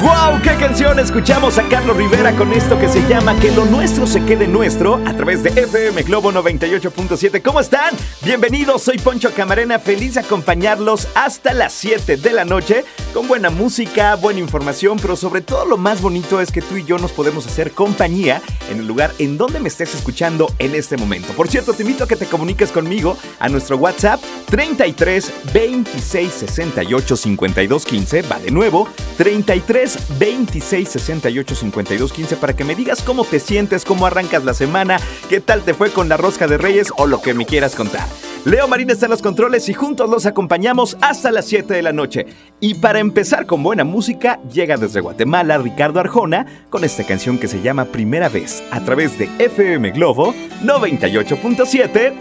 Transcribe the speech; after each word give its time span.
¡Wow! 0.00 0.40
¡Qué 0.42 0.54
canción! 0.54 1.00
Escuchamos 1.00 1.58
a 1.58 1.68
Carlos 1.68 1.96
Rivera 1.96 2.32
con 2.36 2.52
esto 2.52 2.78
que 2.78 2.88
se 2.88 3.00
llama 3.08 3.34
Que 3.40 3.50
lo 3.50 3.64
nuestro 3.64 4.06
se 4.06 4.24
quede 4.24 4.46
nuestro 4.46 5.00
a 5.04 5.12
través 5.14 5.42
de 5.42 5.48
FM 5.48 6.04
Globo 6.04 6.30
98.7. 6.30 7.42
¿Cómo 7.42 7.58
están? 7.58 7.96
Bienvenidos, 8.22 8.82
soy 8.82 8.98
Poncho 8.98 9.32
Camarena, 9.34 9.80
feliz 9.80 10.14
de 10.14 10.20
acompañarlos 10.20 11.08
hasta 11.16 11.52
las 11.52 11.72
7 11.72 12.16
de 12.16 12.32
la 12.32 12.44
noche 12.44 12.84
con 13.12 13.26
buena 13.26 13.50
música, 13.50 14.14
buena 14.14 14.38
información, 14.38 14.98
pero 15.02 15.16
sobre 15.16 15.40
todo 15.40 15.64
lo 15.64 15.76
más 15.76 16.00
bonito 16.00 16.40
es 16.40 16.52
que 16.52 16.62
tú 16.62 16.76
y 16.76 16.84
yo 16.84 16.98
nos 16.98 17.10
podemos 17.10 17.46
hacer 17.46 17.72
compañía 17.72 18.40
en 18.70 18.78
el 18.78 18.86
lugar 18.86 19.12
en 19.18 19.36
donde 19.36 19.58
me 19.58 19.68
estés 19.68 19.96
escuchando 19.96 20.46
en 20.60 20.76
este 20.76 20.96
momento. 20.96 21.32
Por 21.32 21.48
cierto, 21.48 21.72
te 21.72 21.82
invito 21.82 22.04
a 22.04 22.08
que 22.08 22.16
te 22.16 22.26
comuniques 22.26 22.70
conmigo 22.70 23.16
a 23.40 23.48
nuestro 23.48 23.76
WhatsApp 23.76 24.20
33 24.46 25.32
26 25.52 26.32
68 26.32 27.16
52 27.16 27.84
15. 27.84 28.22
Va 28.22 28.38
de 28.38 28.52
nuevo, 28.52 28.88
33 29.16 29.87
26 30.18 30.88
68 30.88 31.54
52 31.54 32.12
15 32.12 32.36
para 32.36 32.54
que 32.54 32.64
me 32.64 32.74
digas 32.74 33.02
cómo 33.02 33.24
te 33.24 33.40
sientes, 33.40 33.84
cómo 33.84 34.06
arrancas 34.06 34.44
la 34.44 34.54
semana, 34.54 34.98
qué 35.28 35.40
tal 35.40 35.62
te 35.62 35.74
fue 35.74 35.90
con 35.90 36.08
la 36.08 36.16
rosca 36.16 36.46
de 36.46 36.58
Reyes 36.58 36.88
o 36.96 37.06
lo 37.06 37.22
que 37.22 37.34
me 37.34 37.46
quieras 37.46 37.74
contar. 37.74 38.06
Leo 38.44 38.68
Marín 38.68 38.90
está 38.90 39.06
en 39.06 39.10
los 39.10 39.22
controles 39.22 39.68
y 39.68 39.74
juntos 39.74 40.08
los 40.08 40.24
acompañamos 40.26 40.96
hasta 41.00 41.30
las 41.30 41.46
7 41.46 41.74
de 41.74 41.82
la 41.82 41.92
noche. 41.92 42.26
Y 42.60 42.74
para 42.74 42.98
empezar 42.98 43.46
con 43.46 43.62
buena 43.62 43.84
música, 43.84 44.40
llega 44.52 44.76
desde 44.76 45.00
Guatemala 45.00 45.58
Ricardo 45.58 46.00
Arjona 46.00 46.46
con 46.70 46.84
esta 46.84 47.04
canción 47.04 47.38
que 47.38 47.48
se 47.48 47.60
llama 47.60 47.86
Primera 47.86 48.28
vez 48.28 48.62
a 48.70 48.80
través 48.80 49.18
de 49.18 49.28
FM 49.38 49.90
Globo 49.90 50.34
98.7. 50.62 52.14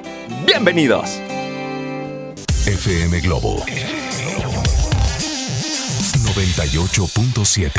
Bienvenidos. 0.45 1.21
FM 2.65 3.21
Globo 3.21 3.63
98.7. 6.37 7.71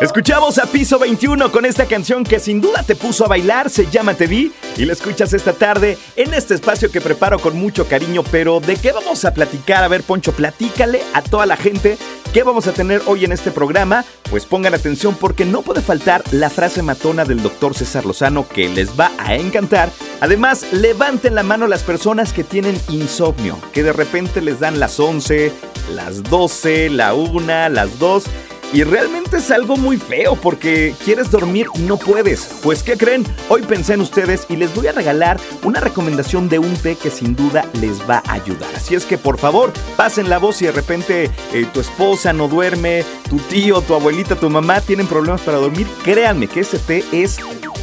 Escuchamos 0.00 0.58
a 0.58 0.66
Piso 0.66 0.98
21 0.98 1.52
con 1.52 1.64
esta 1.66 1.86
canción 1.86 2.24
que 2.24 2.40
sin 2.40 2.60
duda 2.60 2.82
te 2.82 2.96
puso 2.96 3.24
a 3.24 3.28
bailar, 3.28 3.70
se 3.70 3.86
llama 3.86 4.14
Te 4.14 4.26
Vi, 4.26 4.52
y 4.76 4.84
la 4.84 4.92
escuchas 4.92 5.32
esta 5.32 5.52
tarde 5.52 5.96
en 6.16 6.34
este 6.34 6.54
espacio 6.54 6.90
que 6.90 7.00
preparo 7.00 7.38
con 7.38 7.56
mucho 7.56 7.86
cariño, 7.86 8.24
pero 8.24 8.58
¿de 8.58 8.74
qué 8.74 8.90
vamos 8.90 9.24
a 9.24 9.34
platicar? 9.34 9.84
A 9.84 9.88
ver, 9.88 10.02
Poncho, 10.02 10.32
platícale 10.32 11.00
a 11.14 11.22
toda 11.22 11.46
la 11.46 11.56
gente 11.56 11.96
qué 12.32 12.42
vamos 12.42 12.66
a 12.66 12.72
tener 12.72 13.02
hoy 13.06 13.24
en 13.24 13.32
este 13.32 13.50
programa. 13.50 14.04
Pues 14.30 14.44
pongan 14.44 14.74
atención 14.74 15.16
porque 15.18 15.44
no 15.44 15.62
puede 15.62 15.80
faltar 15.80 16.22
la 16.32 16.50
frase 16.50 16.82
matona 16.82 17.24
del 17.24 17.42
doctor 17.42 17.74
César 17.74 18.04
Lozano 18.04 18.46
que 18.46 18.68
les 18.68 18.98
va 18.98 19.10
a 19.18 19.36
encantar. 19.36 19.90
Además, 20.20 20.66
levanten 20.72 21.34
la 21.34 21.42
mano 21.42 21.66
las 21.66 21.82
personas 21.82 22.32
que 22.32 22.44
tienen 22.44 22.78
insomnio, 22.88 23.58
que 23.72 23.82
de 23.82 23.92
repente 23.92 24.42
les 24.42 24.60
dan 24.60 24.80
las 24.80 24.98
11, 25.00 25.52
las 25.94 26.22
12, 26.22 26.90
la 26.90 27.14
1, 27.14 27.68
las 27.70 27.98
2 27.98 28.24
y 28.72 28.84
realmente 28.84 29.38
es 29.38 29.50
algo 29.50 29.76
muy 29.76 29.96
feo 29.96 30.36
porque 30.36 30.94
quieres 31.02 31.30
dormir 31.30 31.68
y 31.74 31.80
no 31.80 31.96
puedes. 31.96 32.58
Pues 32.62 32.82
¿qué 32.82 32.98
creen? 32.98 33.24
Hoy 33.48 33.62
pensé 33.62 33.94
en 33.94 34.02
ustedes 34.02 34.44
y 34.50 34.56
les 34.56 34.74
voy 34.74 34.88
a 34.88 34.92
regalar 34.92 35.40
una 35.62 35.80
recomendación 35.80 36.48
de 36.50 36.58
un 36.58 36.76
té 36.76 36.96
que 36.96 37.10
sin 37.10 37.34
duda 37.34 37.64
les 37.80 37.98
va 38.08 38.22
a 38.26 38.34
ayudar. 38.34 38.68
Así 38.76 38.94
es 38.94 39.06
que 39.06 39.16
por 39.16 39.38
favor, 39.38 39.72
pasen 39.96 40.28
la 40.28 40.38
voz 40.38 40.56
si 40.56 40.66
de 40.66 40.72
repente 40.72 41.30
eh, 41.52 41.66
tu 41.72 41.80
esposa 41.80 42.34
no 42.34 42.46
duerme, 42.46 43.04
tu 43.30 43.38
tío, 43.38 43.80
tu 43.80 43.94
abuelita, 43.94 44.36
tu 44.36 44.50
mamá 44.50 44.82
tienen 44.82 45.06
problemas 45.06 45.40
para 45.40 45.58
dormir. 45.58 45.86
Créanme 46.04 46.46
que 46.46 46.60
ese 46.60 46.78
té 46.78 47.04
es 47.10 47.38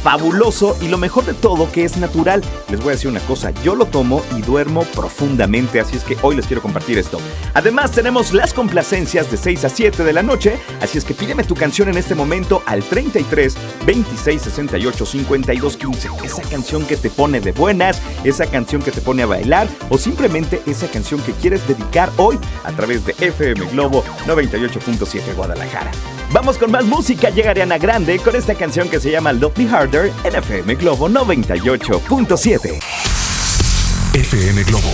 fabuloso 0.06 0.76
y 0.80 0.86
lo 0.86 0.98
mejor 0.98 1.24
de 1.26 1.34
todo 1.34 1.68
que 1.72 1.82
es 1.82 1.96
natural. 1.96 2.40
Les 2.70 2.78
voy 2.78 2.90
a 2.90 2.92
decir 2.92 3.10
una 3.10 3.18
cosa, 3.18 3.50
yo 3.64 3.74
lo 3.74 3.86
tomo 3.86 4.22
y 4.36 4.40
duermo 4.40 4.84
profundamente, 4.94 5.80
así 5.80 5.96
es 5.96 6.04
que 6.04 6.16
hoy 6.22 6.36
les 6.36 6.46
quiero 6.46 6.62
compartir 6.62 6.96
esto. 6.96 7.18
Además 7.54 7.90
tenemos 7.90 8.32
las 8.32 8.54
complacencias 8.54 9.28
de 9.32 9.36
6 9.36 9.64
a 9.64 9.68
7 9.68 10.04
de 10.04 10.12
la 10.12 10.22
noche, 10.22 10.58
así 10.80 10.96
es 10.96 11.04
que 11.04 11.12
pídeme 11.12 11.42
tu 11.42 11.56
canción 11.56 11.88
en 11.88 11.96
este 11.96 12.14
momento 12.14 12.62
al 12.66 12.84
33 12.84 13.56
26 13.84 14.42
68 14.42 15.06
52 15.06 15.76
15. 15.76 16.08
Esa 16.22 16.42
canción 16.42 16.86
que 16.86 16.96
te 16.96 17.10
pone 17.10 17.40
de 17.40 17.50
buenas, 17.50 18.00
esa 18.22 18.46
canción 18.46 18.82
que 18.82 18.92
te 18.92 19.00
pone 19.00 19.24
a 19.24 19.26
bailar 19.26 19.66
o 19.90 19.98
simplemente 19.98 20.62
esa 20.66 20.86
canción 20.86 21.20
que 21.22 21.32
quieres 21.32 21.66
dedicar 21.66 22.12
hoy 22.16 22.38
a 22.62 22.70
través 22.70 23.04
de 23.06 23.16
FM 23.18 23.70
Globo 23.72 24.04
98.7 24.24 25.34
Guadalajara. 25.34 25.90
Vamos 26.32 26.58
con 26.58 26.70
más 26.70 26.84
música, 26.84 27.30
llega 27.30 27.50
Ariana 27.50 27.78
Grande 27.78 28.18
con 28.18 28.36
esta 28.36 28.54
canción 28.54 28.88
que 28.88 29.00
se 29.00 29.10
llama 29.10 29.32
Love 29.32 29.58
Me 29.58 29.68
Harder 29.68 30.12
en 30.24 30.34
FM 30.34 30.74
Globo 30.74 31.08
98.7. 31.08 32.78
FM 34.14 34.62
Globo 34.64 34.92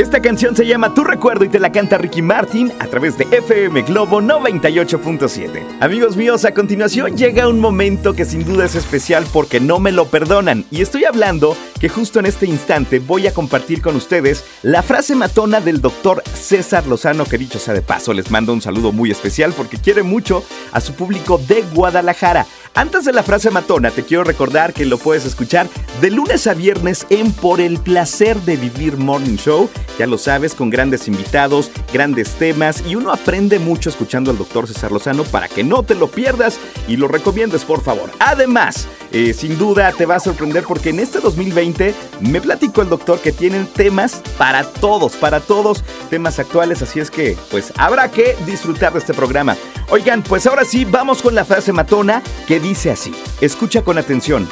Esta 0.00 0.22
canción 0.22 0.56
se 0.56 0.66
llama 0.66 0.94
Tu 0.94 1.04
Recuerdo 1.04 1.44
y 1.44 1.50
te 1.50 1.58
la 1.58 1.72
canta 1.72 1.98
Ricky 1.98 2.22
Martin 2.22 2.72
a 2.78 2.86
través 2.86 3.18
de 3.18 3.24
FM 3.24 3.82
Globo 3.82 4.22
98.7. 4.22 5.76
Amigos 5.78 6.16
míos, 6.16 6.46
a 6.46 6.54
continuación 6.54 7.18
llega 7.18 7.48
un 7.48 7.60
momento 7.60 8.14
que 8.14 8.24
sin 8.24 8.44
duda 8.44 8.64
es 8.64 8.76
especial 8.76 9.26
porque 9.30 9.60
no 9.60 9.78
me 9.78 9.92
lo 9.92 10.06
perdonan. 10.06 10.64
Y 10.70 10.80
estoy 10.80 11.04
hablando 11.04 11.54
que 11.78 11.90
justo 11.90 12.18
en 12.18 12.24
este 12.24 12.46
instante 12.46 12.98
voy 12.98 13.26
a 13.26 13.34
compartir 13.34 13.82
con 13.82 13.94
ustedes 13.94 14.42
la 14.62 14.82
frase 14.82 15.14
matona 15.14 15.60
del 15.60 15.82
doctor 15.82 16.22
César 16.32 16.86
Lozano, 16.86 17.26
que 17.26 17.36
dicho 17.36 17.58
sea 17.58 17.74
de 17.74 17.82
paso, 17.82 18.14
les 18.14 18.30
mando 18.30 18.54
un 18.54 18.62
saludo 18.62 18.92
muy 18.92 19.10
especial 19.10 19.52
porque 19.54 19.76
quiere 19.76 20.02
mucho 20.02 20.42
a 20.72 20.80
su 20.80 20.94
público 20.94 21.36
de 21.36 21.62
Guadalajara. 21.74 22.46
Antes 22.74 23.04
de 23.04 23.12
la 23.12 23.24
frase 23.24 23.50
matona, 23.50 23.90
te 23.90 24.04
quiero 24.04 24.22
recordar 24.22 24.72
que 24.72 24.86
lo 24.86 24.96
puedes 24.96 25.24
escuchar 25.24 25.68
de 26.00 26.10
lunes 26.10 26.46
a 26.46 26.54
viernes 26.54 27.04
en 27.10 27.32
Por 27.32 27.60
el 27.60 27.78
placer 27.78 28.40
de 28.42 28.56
vivir 28.56 28.96
Morning 28.96 29.36
Show. 29.36 29.68
Ya 29.98 30.06
lo 30.06 30.18
sabes, 30.18 30.54
con 30.54 30.70
grandes 30.70 31.08
invitados, 31.08 31.70
grandes 31.92 32.30
temas 32.34 32.84
y 32.86 32.94
uno 32.94 33.12
aprende 33.12 33.58
mucho 33.58 33.90
escuchando 33.90 34.30
al 34.30 34.38
doctor 34.38 34.68
César 34.68 34.92
Lozano 34.92 35.24
para 35.24 35.48
que 35.48 35.64
no 35.64 35.82
te 35.82 35.96
lo 35.96 36.08
pierdas 36.08 36.60
y 36.86 36.96
lo 36.96 37.08
recomiendes 37.08 37.64
por 37.64 37.82
favor. 37.82 38.08
Además, 38.20 38.86
eh, 39.10 39.34
sin 39.34 39.58
duda 39.58 39.92
te 39.92 40.06
va 40.06 40.16
a 40.16 40.20
sorprender 40.20 40.62
porque 40.62 40.90
en 40.90 41.00
este 41.00 41.18
2020 41.18 41.92
me 42.20 42.40
platicó 42.40 42.82
el 42.82 42.88
doctor 42.88 43.18
que 43.18 43.32
tienen 43.32 43.66
temas 43.66 44.22
para 44.38 44.62
todos, 44.62 45.16
para 45.16 45.40
todos, 45.40 45.82
temas 46.08 46.38
actuales, 46.38 46.82
así 46.82 47.00
es 47.00 47.10
que 47.10 47.36
pues 47.50 47.72
habrá 47.76 48.10
que 48.12 48.36
disfrutar 48.46 48.92
de 48.92 49.00
este 49.00 49.12
programa. 49.12 49.56
Oigan, 49.92 50.22
pues 50.22 50.46
ahora 50.46 50.64
sí, 50.64 50.84
vamos 50.84 51.20
con 51.20 51.34
la 51.34 51.44
frase 51.44 51.72
matona 51.72 52.22
que 52.46 52.60
dice 52.60 52.92
así, 52.92 53.12
escucha 53.40 53.82
con 53.82 53.98
atención, 53.98 54.48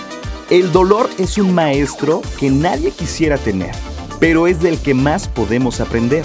el 0.51 0.73
dolor 0.73 1.09
es 1.17 1.39
un 1.39 1.55
maestro 1.55 2.23
que 2.41 2.51
nadie 2.51 2.91
quisiera 2.91 3.39
tener, 3.39 3.71
pero 4.19 4.49
es 4.49 4.61
del 4.61 4.81
que 4.81 4.95
más 4.95 5.29
podemos 5.29 5.81
aprender. 5.81 6.25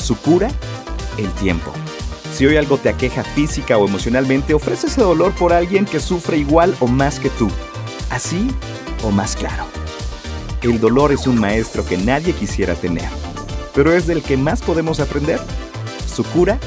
Su 0.00 0.16
cura, 0.16 0.48
el 1.18 1.30
tiempo. 1.32 1.72
Si 2.32 2.46
hoy 2.46 2.56
algo 2.56 2.78
te 2.78 2.88
aqueja 2.88 3.22
física 3.22 3.76
o 3.76 3.86
emocionalmente, 3.86 4.54
ofrece 4.54 4.86
ese 4.86 5.02
dolor 5.02 5.34
por 5.34 5.52
alguien 5.52 5.84
que 5.84 6.00
sufre 6.00 6.38
igual 6.38 6.74
o 6.80 6.86
más 6.86 7.20
que 7.20 7.28
tú. 7.28 7.50
Así 8.08 8.48
o 9.02 9.10
más 9.10 9.36
claro. 9.36 9.66
El 10.62 10.80
dolor 10.80 11.12
es 11.12 11.26
un 11.26 11.38
maestro 11.38 11.84
que 11.84 11.98
nadie 11.98 12.32
quisiera 12.32 12.74
tener, 12.74 13.08
pero 13.74 13.92
es 13.92 14.06
del 14.06 14.22
que 14.22 14.38
más 14.38 14.62
podemos 14.62 15.00
aprender. 15.00 15.38
Su 16.06 16.24
cura, 16.24 16.58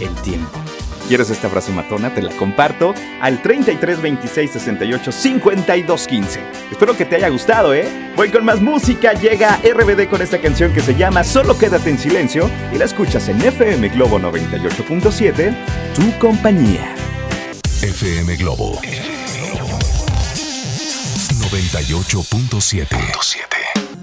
el 0.00 0.14
tiempo. 0.22 0.63
¿Quieres 1.08 1.28
esta 1.30 1.50
frase 1.50 1.70
matona? 1.70 2.14
Te 2.14 2.22
la 2.22 2.32
comparto 2.32 2.94
al 3.20 3.42
33 3.42 4.00
26 4.00 4.50
68 4.50 5.12
52 5.12 6.06
15. 6.06 6.40
Espero 6.70 6.96
que 6.96 7.04
te 7.04 7.16
haya 7.16 7.28
gustado, 7.28 7.74
¿eh? 7.74 7.86
Voy 8.16 8.30
con 8.30 8.44
más 8.44 8.62
música. 8.62 9.12
Llega 9.12 9.58
RBD 9.58 10.08
con 10.08 10.22
esta 10.22 10.40
canción 10.40 10.72
que 10.72 10.80
se 10.80 10.94
llama 10.94 11.22
Solo 11.22 11.58
quédate 11.58 11.90
en 11.90 11.98
silencio 11.98 12.48
y 12.72 12.78
la 12.78 12.86
escuchas 12.86 13.28
en 13.28 13.38
FM 13.40 13.90
Globo 13.90 14.18
98.7, 14.18 15.54
tu 15.94 16.18
compañía. 16.18 16.94
FM 17.82 18.36
Globo 18.36 18.80
98.7. 21.50 23.44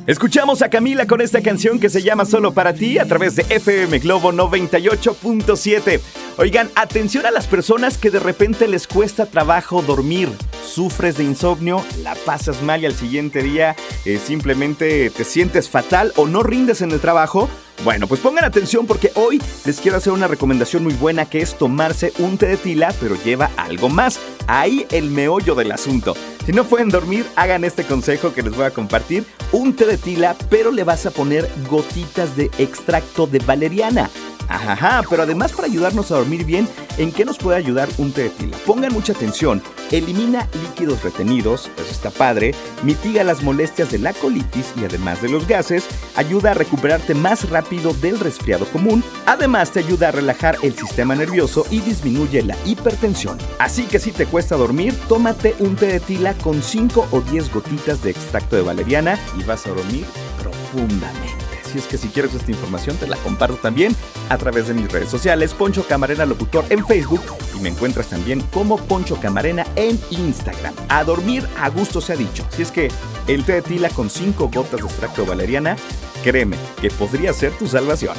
Escuchamos 0.07 0.61
a 0.61 0.69
Camila 0.69 1.05
con 1.05 1.21
esta 1.21 1.41
canción 1.41 1.79
que 1.79 1.89
se 1.89 2.01
llama 2.01 2.25
Solo 2.25 2.53
para 2.53 2.73
ti 2.73 2.97
a 2.97 3.05
través 3.05 3.35
de 3.35 3.45
FM 3.49 3.99
Globo 3.99 4.31
98.7. 4.31 6.01
Oigan, 6.37 6.69
atención 6.75 7.25
a 7.25 7.31
las 7.31 7.45
personas 7.45 7.97
que 7.97 8.09
de 8.09 8.19
repente 8.19 8.67
les 8.67 8.87
cuesta 8.87 9.25
trabajo 9.25 9.81
dormir. 9.81 10.29
Sufres 10.65 11.17
de 11.17 11.25
insomnio, 11.25 11.83
la 12.03 12.15
pasas 12.15 12.61
mal 12.63 12.81
y 12.81 12.85
al 12.85 12.95
siguiente 12.95 13.43
día 13.43 13.75
eh, 14.05 14.17
simplemente 14.17 15.09
te 15.09 15.23
sientes 15.25 15.69
fatal 15.69 16.13
o 16.15 16.27
no 16.27 16.41
rindes 16.41 16.81
en 16.81 16.91
el 16.91 17.01
trabajo. 17.01 17.49
Bueno, 17.83 18.07
pues 18.07 18.21
pongan 18.21 18.45
atención 18.45 18.87
porque 18.87 19.11
hoy 19.15 19.41
les 19.65 19.81
quiero 19.81 19.97
hacer 19.97 20.13
una 20.13 20.27
recomendación 20.27 20.83
muy 20.83 20.93
buena 20.93 21.25
que 21.25 21.41
es 21.41 21.57
tomarse 21.57 22.13
un 22.19 22.37
té 22.37 22.47
de 22.47 22.57
tila, 22.57 22.93
pero 23.01 23.21
lleva 23.23 23.51
algo 23.57 23.89
más. 23.89 24.19
Ahí 24.47 24.85
el 24.91 25.11
meollo 25.11 25.53
del 25.53 25.71
asunto. 25.71 26.15
Si 26.45 26.53
no 26.53 26.63
pueden 26.63 26.89
dormir, 26.89 27.25
hagan 27.35 27.65
este 27.65 27.83
consejo 27.83 28.33
que 28.33 28.41
les 28.41 28.55
voy 28.55 28.65
a 28.65 28.71
compartir. 28.71 29.25
Un 29.51 29.75
té 29.75 29.85
de 29.85 29.97
tila, 29.97 30.35
pero 30.49 30.71
le 30.71 30.83
vas 30.83 31.05
a 31.05 31.11
poner 31.11 31.49
gotitas 31.69 32.35
de 32.37 32.49
extracto 32.57 33.27
de 33.27 33.39
valeriana. 33.39 34.09
Ajá, 34.51 35.01
pero 35.09 35.23
además 35.23 35.53
para 35.53 35.67
ayudarnos 35.67 36.11
a 36.11 36.15
dormir 36.15 36.43
bien, 36.43 36.67
¿en 36.97 37.11
qué 37.11 37.23
nos 37.23 37.37
puede 37.37 37.57
ayudar 37.57 37.87
un 37.97 38.11
té 38.11 38.23
de 38.23 38.29
tila? 38.31 38.57
Pongan 38.65 38.91
mucha 38.91 39.13
atención. 39.13 39.61
Elimina 39.91 40.47
líquidos 40.61 41.03
retenidos, 41.03 41.71
eso 41.77 41.91
está 41.91 42.09
padre, 42.09 42.53
mitiga 42.83 43.23
las 43.23 43.43
molestias 43.43 43.91
de 43.91 43.99
la 43.99 44.13
colitis 44.13 44.73
y 44.75 44.85
además 44.85 45.21
de 45.21 45.29
los 45.29 45.47
gases, 45.47 45.85
ayuda 46.15 46.51
a 46.51 46.53
recuperarte 46.53 47.13
más 47.13 47.49
rápido 47.49 47.93
del 47.93 48.19
resfriado 48.19 48.65
común, 48.65 49.03
además 49.25 49.71
te 49.71 49.79
ayuda 49.79 50.09
a 50.09 50.11
relajar 50.11 50.57
el 50.63 50.75
sistema 50.75 51.15
nervioso 51.15 51.65
y 51.71 51.79
disminuye 51.79 52.41
la 52.43 52.57
hipertensión. 52.65 53.37
Así 53.59 53.83
que 53.85 53.99
si 53.99 54.11
te 54.11 54.25
cuesta 54.25 54.55
dormir, 54.55 54.93
tómate 55.07 55.55
un 55.59 55.75
té 55.75 55.87
de 55.87 55.99
tila 55.99 56.33
con 56.35 56.61
5 56.61 57.07
o 57.11 57.21
10 57.21 57.53
gotitas 57.53 58.03
de 58.03 58.11
extracto 58.11 58.57
de 58.57 58.63
valeriana 58.63 59.17
y 59.37 59.43
vas 59.43 59.65
a 59.65 59.69
dormir 59.71 60.05
profundamente. 60.41 61.30
Así 61.71 61.79
es 61.79 61.87
que 61.87 61.97
si 61.97 62.09
quieres 62.09 62.33
esta 62.33 62.51
información 62.51 62.97
te 62.97 63.07
la 63.07 63.15
comparto 63.15 63.55
también 63.55 63.95
a 64.27 64.37
través 64.37 64.67
de 64.67 64.73
mis 64.73 64.91
redes 64.91 65.07
sociales, 65.07 65.53
Poncho 65.53 65.87
Camarena 65.87 66.25
Locutor 66.25 66.65
en 66.69 66.85
Facebook 66.85 67.21
y 67.55 67.61
me 67.61 67.69
encuentras 67.69 68.07
también 68.07 68.41
como 68.51 68.75
Poncho 68.75 69.17
Camarena 69.21 69.65
en 69.77 69.97
Instagram. 70.09 70.73
A 70.89 71.05
dormir 71.05 71.47
a 71.57 71.69
gusto 71.69 72.01
se 72.01 72.11
ha 72.11 72.17
dicho. 72.17 72.45
Si 72.53 72.63
es 72.63 72.71
que 72.71 72.91
el 73.27 73.45
té 73.45 73.53
de 73.53 73.61
tila 73.61 73.87
con 73.87 74.09
5 74.09 74.51
gotas 74.53 74.81
de 74.81 74.85
extracto 74.85 75.25
valeriana, 75.25 75.77
créeme 76.25 76.57
que 76.81 76.89
podría 76.89 77.31
ser 77.31 77.53
tu 77.53 77.67
salvación. 77.67 78.17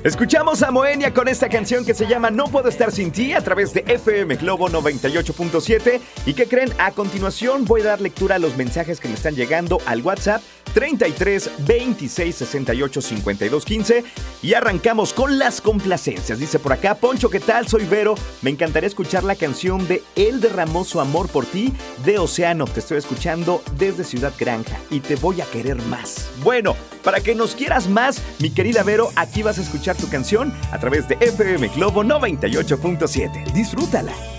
Escuchamos 0.03 0.61
a 0.63 0.69
Moenia 0.69 1.13
con 1.13 1.29
esta 1.29 1.47
canción 1.47 1.85
que 1.85 1.93
se 1.93 2.05
llama 2.07 2.29
No 2.29 2.47
puedo 2.47 2.67
estar 2.67 2.91
sin 2.91 3.13
ti 3.13 3.31
a 3.31 3.39
través 3.39 3.73
de 3.73 3.85
FM 3.87 4.35
Globo 4.35 4.67
98.7. 4.67 6.01
¿Y 6.25 6.33
qué 6.33 6.45
creen? 6.45 6.73
A 6.77 6.91
continuación 6.91 7.63
voy 7.63 7.79
a 7.81 7.85
dar 7.85 8.01
lectura 8.01 8.35
a 8.35 8.39
los 8.39 8.57
mensajes 8.57 8.99
que 8.99 9.07
me 9.07 9.13
están 9.13 9.33
llegando 9.33 9.77
al 9.85 10.01
WhatsApp 10.01 10.41
33 10.73 11.51
26 11.59 12.35
68 12.35 13.01
52 13.01 13.65
15 13.65 14.03
y 14.41 14.53
arrancamos 14.53 15.13
con 15.13 15.37
las 15.39 15.61
complacencias. 15.61 16.39
Dice 16.39 16.59
por 16.59 16.73
acá, 16.73 16.95
Poncho, 16.95 17.29
¿qué 17.29 17.39
tal? 17.39 17.67
Soy 17.67 17.85
Vero. 17.85 18.15
Me 18.41 18.49
encantaría 18.49 18.87
escuchar 18.87 19.23
la 19.23 19.35
canción 19.35 19.87
de 19.87 20.03
Él 20.15 20.41
derramó 20.41 20.83
su 20.83 20.99
amor 20.99 21.29
por 21.29 21.45
ti 21.45 21.73
de 22.05 22.17
Océano. 22.17 22.65
Te 22.65 22.79
estoy 22.79 22.97
escuchando 22.97 23.61
desde 23.77 24.03
Ciudad 24.03 24.33
Granja 24.37 24.77
y 24.89 24.99
te 24.99 25.15
voy 25.15 25.41
a 25.41 25.45
querer 25.45 25.81
más. 25.83 26.29
Bueno, 26.43 26.75
para 27.03 27.21
que 27.21 27.35
nos 27.35 27.55
quieras 27.55 27.87
más, 27.87 28.21
mi 28.39 28.49
querida 28.49 28.83
Vero, 28.83 29.09
aquí 29.15 29.43
vas 29.43 29.59
a 29.59 29.61
escuchar 29.61 29.95
tu 29.95 30.09
canción 30.09 30.53
a 30.71 30.79
través 30.79 31.07
de 31.07 31.17
FM 31.19 31.69
Globo 31.69 32.03
98.7. 32.03 33.53
Disfrútala. 33.53 34.32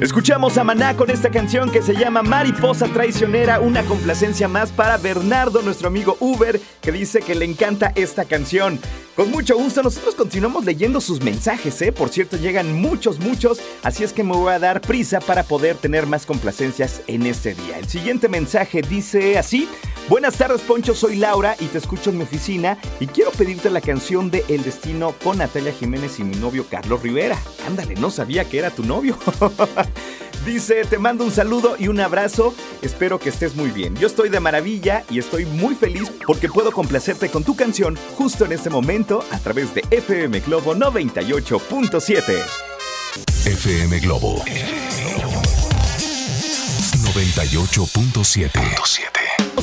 Escuchamos 0.00 0.58
a 0.58 0.64
Maná 0.64 0.96
con 0.96 1.08
esta 1.08 1.30
canción 1.30 1.70
que 1.70 1.80
se 1.80 1.94
llama 1.94 2.22
Mariposa 2.22 2.86
Traicionera, 2.88 3.60
una 3.60 3.84
complacencia 3.84 4.48
más 4.48 4.72
para 4.72 4.98
Bernardo, 4.98 5.62
nuestro 5.62 5.88
amigo 5.88 6.16
Uber, 6.20 6.60
que 6.82 6.92
dice 6.92 7.20
que 7.20 7.34
le 7.34 7.44
encanta 7.44 7.92
esta 7.94 8.24
canción. 8.24 8.80
Con 9.14 9.30
mucho 9.30 9.56
gusto, 9.56 9.82
nosotros 9.82 10.16
continuamos 10.16 10.64
leyendo 10.64 11.00
sus 11.00 11.22
mensajes, 11.22 11.80
¿eh? 11.82 11.92
Por 11.92 12.08
cierto, 12.08 12.36
llegan 12.36 12.80
muchos, 12.80 13.20
muchos, 13.20 13.60
así 13.84 14.02
es 14.02 14.12
que 14.12 14.24
me 14.24 14.32
voy 14.32 14.52
a 14.52 14.58
dar 14.58 14.80
prisa 14.80 15.20
para 15.20 15.44
poder 15.44 15.76
tener 15.76 16.06
más 16.06 16.26
complacencias 16.26 17.02
en 17.06 17.24
este 17.26 17.54
día. 17.54 17.78
El 17.78 17.88
siguiente 17.88 18.28
mensaje 18.28 18.82
dice 18.82 19.38
así. 19.38 19.68
Buenas 20.08 20.36
tardes, 20.36 20.60
Poncho. 20.60 20.94
Soy 20.94 21.16
Laura 21.16 21.56
y 21.60 21.66
te 21.66 21.78
escucho 21.78 22.10
en 22.10 22.18
mi 22.18 22.24
oficina 22.24 22.76
y 23.00 23.06
quiero 23.06 23.30
pedirte 23.30 23.70
la 23.70 23.80
canción 23.80 24.30
de 24.30 24.44
El 24.48 24.62
Destino 24.62 25.14
con 25.24 25.38
Natalia 25.38 25.72
Jiménez 25.72 26.18
y 26.18 26.24
mi 26.24 26.36
novio 26.36 26.66
Carlos 26.68 27.00
Rivera. 27.00 27.38
Ándale, 27.66 27.94
no 27.94 28.10
sabía 28.10 28.44
que 28.44 28.58
era 28.58 28.70
tu 28.70 28.84
novio. 28.84 29.16
Dice, 30.44 30.84
te 30.84 30.98
mando 30.98 31.24
un 31.24 31.30
saludo 31.30 31.76
y 31.78 31.88
un 31.88 31.98
abrazo. 32.00 32.54
Espero 32.82 33.18
que 33.18 33.30
estés 33.30 33.54
muy 33.54 33.70
bien. 33.70 33.96
Yo 33.96 34.06
estoy 34.06 34.28
de 34.28 34.40
maravilla 34.40 35.02
y 35.10 35.18
estoy 35.18 35.46
muy 35.46 35.74
feliz 35.74 36.12
porque 36.26 36.48
puedo 36.48 36.70
complacerte 36.70 37.30
con 37.30 37.44
tu 37.44 37.56
canción 37.56 37.96
justo 38.16 38.44
en 38.44 38.52
este 38.52 38.68
momento 38.68 39.24
a 39.30 39.38
través 39.38 39.74
de 39.74 39.82
FM 39.90 40.40
Globo 40.40 40.74
98.7. 40.74 42.42
FM 43.46 44.00
Globo 44.00 44.44
98.7 47.14 48.94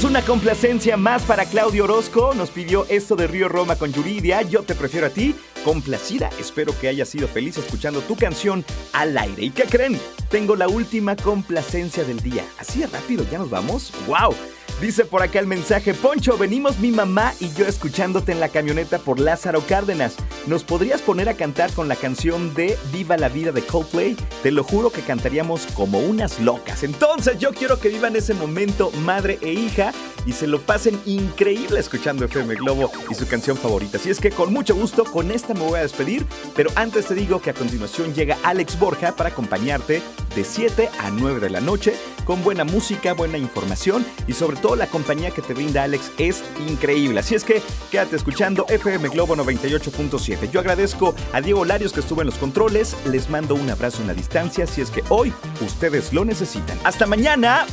una 0.04 0.24
complacencia 0.24 0.98
más 0.98 1.22
para 1.24 1.46
Claudio 1.46 1.84
Orozco. 1.84 2.34
Nos 2.34 2.50
pidió 2.50 2.86
esto 2.90 3.16
de 3.16 3.28
Río 3.28 3.48
Roma 3.48 3.76
con 3.76 3.94
Yuridia. 3.94 4.42
Yo 4.42 4.64
te 4.64 4.74
prefiero 4.74 5.08
a 5.08 5.10
ti. 5.10 5.36
Complacida. 5.64 6.30
Espero 6.40 6.78
que 6.80 6.88
hayas 6.88 7.10
sido 7.10 7.28
feliz 7.28 7.58
escuchando 7.58 8.02
tu 8.02 8.16
canción 8.16 8.66
al 8.94 9.18
aire. 9.18 9.44
¿Y 9.44 9.50
qué 9.52 9.64
creen? 9.64 10.00
Tengo 10.30 10.56
la 10.56 10.68
última 10.68 11.16
complacencia 11.16 12.04
del 12.04 12.20
día. 12.20 12.44
Así 12.58 12.80
de 12.80 12.88
rápido, 12.88 13.26
ya 13.30 13.38
nos 13.38 13.50
vamos. 13.50 13.92
¡Wow! 14.08 14.36
Dice 14.82 15.06
por 15.06 15.22
acá 15.22 15.38
el 15.38 15.46
mensaje, 15.46 15.94
Poncho, 15.94 16.40
venimos 16.40 16.80
mi 16.80 16.90
mamá 16.90 17.36
y 17.40 17.54
yo 17.54 17.68
escuchándote 17.68 18.32
en 18.32 18.40
la 18.40 18.50
camioneta 18.50 18.98
por 18.98 19.20
Lázaro 19.20 19.62
Cárdenas. 19.68 20.16
¿Nos 20.48 20.64
podrías 20.64 21.04
poner 21.04 21.30
a 21.30 21.36
cantar 21.36 21.72
con 21.72 21.88
la 21.88 21.96
canción 21.96 22.56
de 22.56 22.76
Viva 22.92 23.16
la 23.16 23.30
vida 23.30 23.52
de 23.52 23.62
Coldplay? 23.62 24.18
Te 24.42 24.50
lo 24.50 24.64
juro 24.64 24.90
que 24.90 25.02
cantaríamos 25.02 25.68
como 25.76 26.00
unas 26.00 26.40
locas. 26.40 26.82
Entonces 26.82 27.38
yo 27.38 27.52
quiero 27.52 27.80
que 27.80 27.90
vivan 27.90 28.16
ese 28.16 28.34
momento 28.34 28.90
madre 29.04 29.38
e 29.44 29.54
hija 29.54 29.94
y 30.26 30.34
se 30.34 30.48
lo 30.48 30.60
pasen 30.60 31.00
increíble 31.06 31.80
escuchando 31.80 32.26
FM 32.26 32.56
Globo 32.56 32.92
y 33.08 33.14
su 33.14 33.28
canción 33.28 33.58
favorita. 33.58 34.00
Así 34.00 34.10
es 34.10 34.20
que 34.20 34.32
con 34.32 34.52
mucho 34.52 34.74
gusto, 34.74 35.04
con 35.04 35.30
esta 35.30 35.54
me 35.54 35.62
voy 35.62 35.78
a 35.78 35.84
despedir, 35.84 36.26
pero 36.56 36.72
antes 36.74 37.06
te 37.06 37.14
digo 37.14 37.40
que 37.40 37.52
a 37.52 37.54
continuación 37.54 38.16
llega 38.16 38.38
Alex 38.44 38.80
Borja 38.80 39.16
para 39.16 39.30
acompañarte 39.30 40.02
de 40.36 40.44
7 40.44 40.90
a 41.00 41.12
9 41.12 41.40
de 41.40 41.50
la 41.52 41.62
noche 41.62 41.94
con 42.32 42.46
buena 42.46 42.64
música, 42.64 43.12
buena 43.12 43.38
información 43.38 44.06
y 44.26 44.32
sobre 44.32 44.56
todo 44.56 44.78
la 44.78 44.88
compañía 44.88 45.32
que 45.32 45.42
te 45.42 45.54
brinda 45.54 45.84
Alex 45.84 46.14
es 46.18 46.42
increíble. 46.66 47.20
Así 47.20 47.36
es 47.36 47.44
que 47.44 47.62
quédate 47.92 48.16
escuchando 48.16 48.66
FM 48.70 49.10
Globo 49.10 49.36
98.7. 49.36 50.50
Yo 50.50 50.62
agradezco 50.62 51.14
a 51.34 51.42
Diego 51.42 51.66
Larios 51.66 51.92
que 51.92 52.00
estuvo 52.00 52.22
en 52.22 52.28
los 52.28 52.36
controles. 52.36 52.96
Les 53.06 53.30
mando 53.30 53.54
un 53.54 53.70
abrazo 53.70 54.02
en 54.02 54.08
la 54.08 54.14
distancia 54.14 54.66
si 54.66 54.80
es 54.80 54.90
que 54.90 55.04
hoy 55.10 55.34
ustedes 55.60 56.14
lo 56.14 56.24
necesitan. 56.24 56.80
Hasta 56.86 57.06
mañana. 57.06 57.66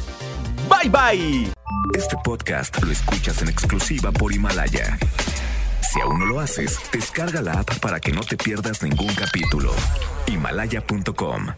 Bye 0.69 0.91
bye. 0.91 1.53
Este 1.95 2.17
podcast 2.25 2.83
lo 2.83 2.91
escuchas 2.91 3.41
en 3.43 3.51
exclusiva 3.51 4.11
por 4.11 4.33
Himalaya. 4.33 4.99
Si 5.93 6.01
aún 6.01 6.19
no 6.19 6.27
lo 6.27 6.41
haces, 6.41 6.81
descarga 6.93 7.43
la 7.43 7.61
app 7.61 7.79
para 7.79 8.01
que 8.01 8.11
no 8.11 8.23
te 8.23 8.37
pierdas 8.37 8.83
ningún 8.83 9.15
capítulo. 9.15 9.71
Himalaya.com 10.27 11.55